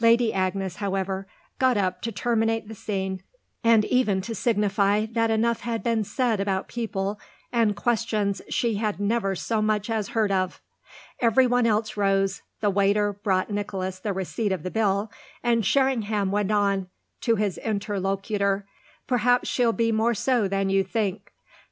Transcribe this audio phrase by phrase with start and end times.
[0.00, 1.28] Lady Agnes, however,
[1.60, 3.22] got up to terminate the scene
[3.62, 7.20] and even to signify that enough had been said about people
[7.52, 10.60] and questions she had never so much as heard of.
[11.20, 15.12] Every one else rose, the waiter brought Nicholas the receipt of the bill,
[15.44, 16.88] and Sherringham went on,
[17.20, 18.66] to his interlocutor:
[19.06, 21.30] "Perhaps she'll be more so than you think."